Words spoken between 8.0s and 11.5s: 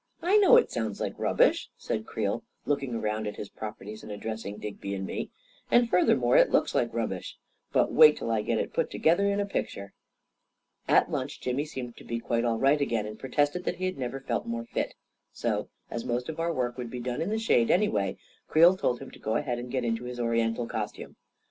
till I get it put together in a picture!" At lunch,